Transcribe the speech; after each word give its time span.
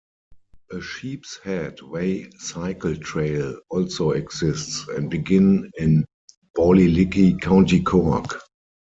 A 0.71 0.81
Sheep's 0.81 1.37
Head 1.43 1.83
Way 1.83 2.31
cycle 2.39 2.95
trail 2.95 3.59
also 3.69 4.09
exists, 4.13 4.87
and 4.87 5.11
begins 5.11 5.69
in 5.77 6.05
Ballylickey, 6.57 7.39
County 7.39 7.83
Cork. 7.83 8.41